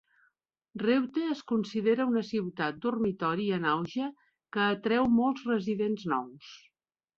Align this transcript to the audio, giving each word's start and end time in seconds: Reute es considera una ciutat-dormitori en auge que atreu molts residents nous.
Reute 0.83 1.25
es 1.33 1.43
considera 1.51 2.07
una 2.13 2.23
ciutat-dormitori 2.29 3.47
en 3.59 3.69
auge 3.75 4.09
que 4.57 4.67
atreu 4.73 5.09
molts 5.21 5.47
residents 5.55 6.11
nous. 6.17 6.53